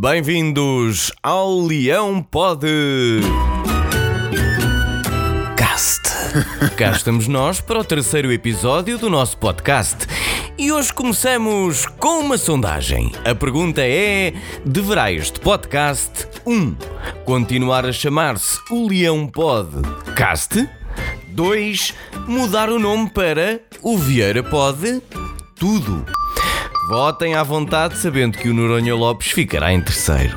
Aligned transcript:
Bem-vindos 0.00 1.12
ao 1.22 1.60
Leão 1.60 2.22
Pod 2.22 2.66
Cast. 5.54 6.00
Cá 6.74 6.92
estamos 6.92 7.28
nós 7.28 7.60
para 7.60 7.80
o 7.80 7.84
terceiro 7.84 8.32
episódio 8.32 8.96
do 8.96 9.10
nosso 9.10 9.36
podcast. 9.36 10.06
E 10.56 10.72
hoje 10.72 10.90
começamos 10.90 11.84
com 11.84 12.20
uma 12.20 12.38
sondagem. 12.38 13.12
A 13.26 13.34
pergunta 13.34 13.82
é: 13.82 14.32
deverá 14.64 15.12
este 15.12 15.38
podcast 15.38 16.26
1. 16.46 16.50
Um, 16.50 16.76
continuar 17.26 17.84
a 17.84 17.92
chamar-se 17.92 18.58
o 18.70 18.88
Leão 18.88 19.26
Podcast? 19.26 20.66
2. 21.28 21.94
Mudar 22.26 22.70
o 22.70 22.78
nome 22.78 23.10
para 23.10 23.60
o 23.82 23.98
Vieira 23.98 24.42
Pod 24.42 25.02
Tudo. 25.56 26.19
Votem 26.90 27.36
à 27.36 27.44
vontade, 27.44 27.96
sabendo 27.98 28.36
que 28.36 28.48
o 28.48 28.52
Noronha 28.52 28.96
Lopes 28.96 29.30
ficará 29.30 29.72
em 29.72 29.80
terceiro. 29.80 30.36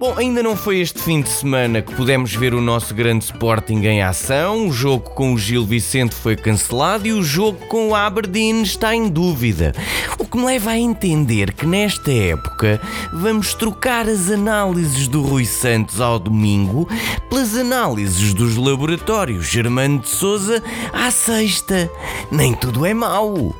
Bom, 0.00 0.14
ainda 0.18 0.42
não 0.42 0.56
foi 0.56 0.80
este 0.80 1.00
fim 1.00 1.20
de 1.20 1.28
semana 1.28 1.80
que 1.80 1.94
pudemos 1.94 2.34
ver 2.34 2.54
o 2.54 2.60
nosso 2.60 2.92
grande 2.92 3.26
Sporting 3.26 3.84
em 3.84 4.02
ação. 4.02 4.66
O 4.66 4.72
jogo 4.72 5.10
com 5.10 5.32
o 5.32 5.38
Gil 5.38 5.64
Vicente 5.64 6.16
foi 6.16 6.34
cancelado 6.34 7.06
e 7.06 7.12
o 7.12 7.22
jogo 7.22 7.64
com 7.68 7.90
o 7.90 7.94
Aberdeen 7.94 8.62
está 8.62 8.92
em 8.92 9.08
dúvida. 9.08 9.72
O 10.18 10.26
que 10.26 10.36
me 10.36 10.46
leva 10.46 10.70
a 10.70 10.78
entender 10.78 11.52
que 11.52 11.66
nesta 11.66 12.10
época 12.10 12.80
vamos 13.12 13.54
trocar 13.54 14.08
as 14.08 14.28
análises 14.28 15.06
do 15.06 15.22
Rui 15.22 15.44
Santos 15.44 16.00
ao 16.00 16.18
domingo 16.18 16.88
pelas 17.28 17.54
análises 17.54 18.34
dos 18.34 18.56
laboratórios 18.56 19.46
Germano 19.46 20.00
de 20.00 20.08
Souza 20.08 20.60
à 20.92 21.12
sexta. 21.12 21.88
Nem 22.28 22.54
tudo 22.54 22.84
é 22.84 22.92
mau. 22.92 23.54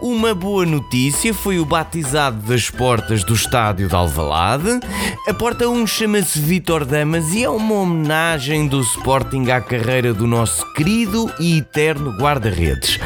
Uma 0.00 0.32
boa 0.32 0.64
notícia 0.64 1.34
foi 1.34 1.58
o 1.58 1.64
batizado 1.64 2.40
das 2.46 2.70
portas 2.70 3.24
do 3.24 3.34
estádio 3.34 3.88
de 3.88 3.94
Alvalade. 3.96 4.78
A 5.26 5.34
porta 5.34 5.68
1 5.68 5.86
chama-se 5.88 6.38
Vitor 6.38 6.84
Damas 6.84 7.34
e 7.34 7.42
é 7.42 7.50
uma 7.50 7.74
homenagem 7.74 8.68
do 8.68 8.80
Sporting 8.80 9.50
à 9.50 9.60
carreira 9.60 10.14
do 10.14 10.24
nosso 10.24 10.64
querido 10.72 11.28
e 11.40 11.58
eterno 11.58 12.12
guarda-redes. 12.12 13.00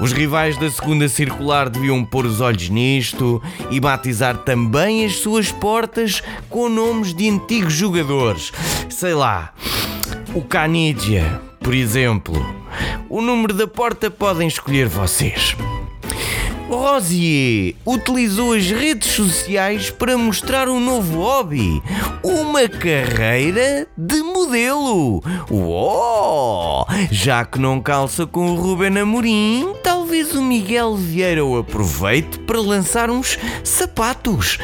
Os 0.00 0.12
rivais 0.12 0.56
da 0.56 0.70
segunda 0.70 1.08
circular 1.08 1.68
deviam 1.68 2.04
pôr 2.04 2.24
os 2.24 2.40
olhos 2.40 2.68
nisto 2.68 3.42
e 3.68 3.80
batizar 3.80 4.38
também 4.38 5.04
as 5.04 5.16
suas 5.16 5.50
portas 5.50 6.22
com 6.48 6.68
nomes 6.68 7.12
de 7.12 7.28
antigos 7.28 7.72
jogadores. 7.72 8.52
Sei 8.88 9.14
lá, 9.14 9.52
o 10.32 10.42
Canidia, 10.42 11.40
por 11.58 11.74
exemplo. 11.74 12.34
O 13.08 13.20
número 13.20 13.52
da 13.52 13.66
porta 13.66 14.08
podem 14.08 14.46
escolher 14.46 14.86
vocês. 14.86 15.56
Rosier 16.76 17.74
utilizou 17.84 18.52
as 18.52 18.70
redes 18.70 19.10
sociais 19.10 19.90
para 19.90 20.16
mostrar 20.16 20.68
um 20.68 20.78
novo 20.78 21.20
hobby: 21.20 21.82
uma 22.22 22.68
carreira 22.68 23.88
de 23.96 24.22
modelo. 24.22 25.22
Uou! 25.50 26.86
Já 27.10 27.44
que 27.44 27.58
não 27.58 27.80
calça 27.80 28.26
com 28.26 28.52
o 28.52 28.54
Ruben 28.54 28.98
Amorim, 28.98 29.74
talvez 29.82 30.34
o 30.34 30.42
Miguel 30.42 30.94
Vieira 30.94 31.44
o 31.44 31.58
aproveite 31.58 32.38
para 32.40 32.60
lançar 32.60 33.10
uns 33.10 33.38
sapatos. 33.64 34.58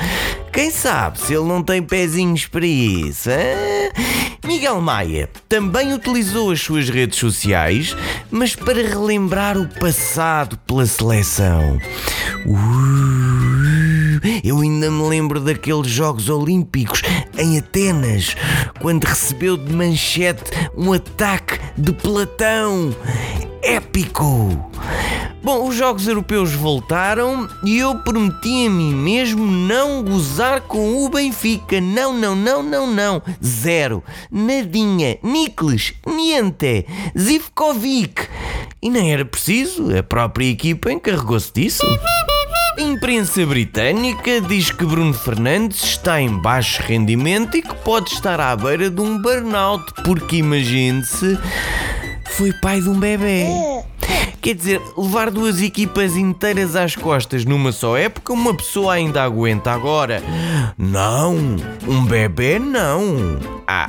Quem 0.52 0.70
sabe 0.70 1.18
se 1.18 1.34
ele 1.34 1.44
não 1.44 1.62
tem 1.62 1.82
pezinhos 1.82 2.46
para 2.46 2.66
isso? 2.66 3.30
Hein? 3.30 3.90
Miguel 4.66 4.80
Maia 4.80 5.30
também 5.48 5.94
utilizou 5.94 6.50
as 6.50 6.60
suas 6.60 6.88
redes 6.88 7.20
sociais, 7.20 7.96
mas 8.32 8.56
para 8.56 8.82
relembrar 8.82 9.56
o 9.56 9.68
passado 9.68 10.58
pela 10.66 10.84
seleção. 10.84 11.78
Uh, 12.44 14.20
eu 14.42 14.58
ainda 14.58 14.90
me 14.90 15.08
lembro 15.08 15.38
daqueles 15.38 15.86
Jogos 15.86 16.28
Olímpicos 16.28 17.00
em 17.38 17.58
Atenas, 17.58 18.34
quando 18.80 19.04
recebeu 19.04 19.56
de 19.56 19.72
manchete 19.72 20.50
um 20.76 20.92
ataque 20.92 21.60
de 21.78 21.92
Platão. 21.92 22.92
Épico! 23.62 24.68
Bom, 25.46 25.68
os 25.68 25.76
Jogos 25.76 26.08
Europeus 26.08 26.52
voltaram 26.54 27.48
e 27.62 27.78
eu 27.78 27.94
prometi 28.00 28.66
a 28.66 28.68
mim 28.68 28.92
mesmo 28.92 29.46
não 29.46 30.02
gozar 30.02 30.62
com 30.62 31.04
o 31.04 31.08
Benfica. 31.08 31.80
Não, 31.80 32.12
não, 32.12 32.34
não, 32.34 32.64
não, 32.64 32.84
não. 32.84 33.22
Zero. 33.44 34.02
Nadinha. 34.28 35.18
Niklas. 35.22 35.92
Niente. 36.04 36.84
Zivkovic. 37.16 38.26
E 38.82 38.90
nem 38.90 39.12
era 39.12 39.24
preciso, 39.24 39.96
a 39.96 40.02
própria 40.02 40.50
equipa 40.50 40.90
encarregou-se 40.90 41.52
disso. 41.54 41.86
A 42.76 42.82
imprensa 42.82 43.46
britânica 43.46 44.40
diz 44.40 44.72
que 44.72 44.84
Bruno 44.84 45.14
Fernandes 45.14 45.80
está 45.80 46.20
em 46.20 46.28
baixo 46.40 46.82
rendimento 46.82 47.56
e 47.56 47.62
que 47.62 47.74
pode 47.84 48.10
estar 48.10 48.40
à 48.40 48.56
beira 48.56 48.90
de 48.90 49.00
um 49.00 49.16
burnout, 49.22 49.94
porque 50.02 50.38
imagine-se, 50.38 51.38
foi 52.32 52.52
pai 52.54 52.80
de 52.80 52.88
um 52.88 52.98
bebê. 52.98 53.75
Quer 54.46 54.54
dizer, 54.54 54.80
levar 54.96 55.28
duas 55.28 55.60
equipas 55.60 56.16
inteiras 56.16 56.76
às 56.76 56.94
costas 56.94 57.44
numa 57.44 57.72
só 57.72 57.96
época, 57.96 58.32
uma 58.32 58.54
pessoa 58.54 58.94
ainda 58.94 59.24
aguenta. 59.24 59.72
Agora, 59.72 60.22
não, 60.78 61.34
um 61.84 62.04
bebê 62.04 62.56
não. 62.56 63.40
Ah. 63.66 63.88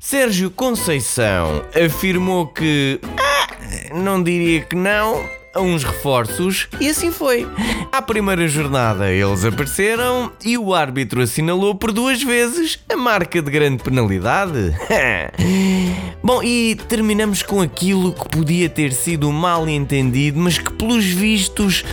Sérgio 0.00 0.50
Conceição 0.50 1.62
afirmou 1.80 2.48
que. 2.48 2.98
Ah, 3.16 3.94
não 3.94 4.20
diria 4.20 4.62
que 4.62 4.74
não, 4.74 5.24
a 5.54 5.60
uns 5.60 5.84
reforços 5.84 6.68
e 6.80 6.88
assim 6.88 7.12
foi. 7.12 7.46
À 7.92 8.02
primeira 8.02 8.48
jornada 8.48 9.12
eles 9.12 9.44
apareceram 9.44 10.32
e 10.44 10.58
o 10.58 10.74
árbitro 10.74 11.22
assinalou 11.22 11.74
por 11.76 11.92
duas 11.92 12.20
vezes 12.20 12.80
a 12.92 12.96
marca 12.96 13.40
de 13.40 13.50
grande 13.50 13.80
penalidade. 13.80 14.74
Bom, 16.22 16.42
e 16.42 16.74
terminamos 16.88 17.42
com 17.42 17.60
aquilo 17.60 18.12
que 18.12 18.28
podia 18.28 18.68
ter 18.68 18.92
sido 18.92 19.30
mal 19.30 19.68
entendido, 19.68 20.40
mas 20.40 20.58
que 20.58 20.72
pelos 20.72 21.04
vistos 21.04 21.84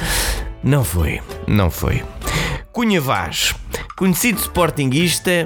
não 0.63 0.83
foi. 0.83 1.21
Não 1.47 1.69
foi. 1.69 2.03
Cunha 2.71 2.99
Vaz, 2.99 3.53
conhecido 3.95 4.39
sportinguista, 4.39 5.45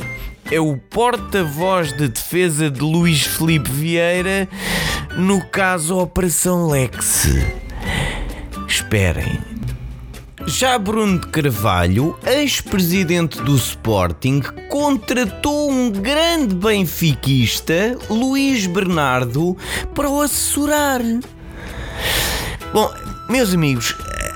é 0.49 0.59
o 0.59 0.77
porta-voz 0.77 1.91
de 1.91 2.07
defesa 2.07 2.71
de 2.71 2.79
Luís 2.79 3.23
Felipe 3.23 3.69
Vieira 3.69 4.47
no 5.17 5.43
caso 5.45 5.97
Operação 5.97 6.67
Lex. 6.69 7.27
Esperem. 8.67 9.46
Já 10.49 10.79
Bruno 10.79 11.19
de 11.19 11.27
Carvalho, 11.27 12.17
ex-presidente 12.25 13.41
do 13.41 13.53
Sporting, 13.57 14.41
contratou 14.69 15.69
um 15.69 15.91
grande 15.91 16.55
benfiquista, 16.55 17.97
Luís 18.09 18.65
Bernardo, 18.65 19.57
para 19.93 20.09
o 20.09 20.21
assessorar. 20.21 21.01
Bom, 22.73 22.89
meus 23.29 23.53
amigos, 23.53 23.93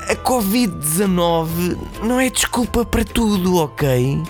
a 0.09 0.15
Covid-19 0.17 1.77
não 2.03 2.19
é 2.19 2.29
desculpa 2.29 2.83
para 2.83 3.05
tudo, 3.05 3.55
ok? 3.55 4.21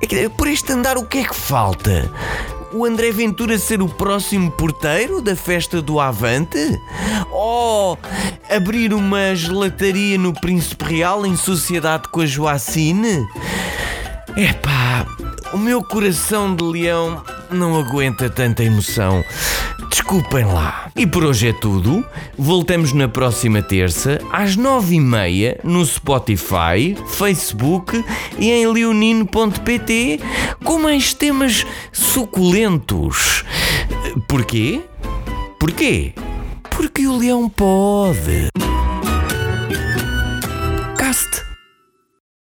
É 0.00 0.28
por 0.30 0.48
este 0.48 0.72
andar, 0.72 0.96
o 0.96 1.04
que 1.04 1.18
é 1.18 1.24
que 1.24 1.36
falta? 1.36 2.10
o 2.74 2.86
André 2.86 3.12
Ventura 3.12 3.58
ser 3.58 3.82
o 3.82 3.88
próximo 3.88 4.50
porteiro 4.50 5.20
da 5.20 5.36
festa 5.36 5.82
do 5.82 6.00
Avante? 6.00 6.80
Ou 7.44 7.98
abrir 8.48 8.94
uma 8.94 9.34
gelataria 9.34 10.16
no 10.16 10.32
Príncipe 10.32 10.84
Real 10.84 11.26
em 11.26 11.34
sociedade 11.36 12.06
com 12.06 12.20
a 12.20 12.26
Joacine? 12.26 13.26
Epá, 14.36 15.04
o 15.52 15.58
meu 15.58 15.82
coração 15.82 16.54
de 16.54 16.62
leão 16.62 17.20
não 17.50 17.76
aguenta 17.76 18.30
tanta 18.30 18.62
emoção. 18.62 19.24
Desculpem 19.90 20.44
lá. 20.44 20.88
E 20.94 21.04
por 21.04 21.24
hoje 21.24 21.48
é 21.48 21.52
tudo. 21.52 22.06
Voltamos 22.38 22.92
na 22.92 23.08
próxima 23.08 23.60
terça, 23.60 24.20
às 24.30 24.54
nove 24.54 24.94
e 24.94 25.00
meia, 25.00 25.58
no 25.64 25.84
Spotify, 25.84 26.96
Facebook 27.08 28.04
e 28.38 28.52
em 28.52 28.68
leonino.pt 28.68 30.20
com 30.62 30.78
mais 30.78 31.12
temas 31.12 31.66
suculentos. 31.90 33.44
Porquê? 34.28 34.80
Porquê? 35.58 36.14
Porque 36.82 37.06
o 37.06 37.16
leão 37.16 37.48
pode. 37.48 38.71